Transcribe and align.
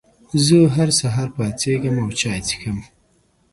زه 0.45 0.57
هر 0.75 0.89
سهار 0.99 1.29
پاڅېږم 1.35 1.95
او 2.03 2.09
چای 2.19 2.39
څښم. 2.47 2.77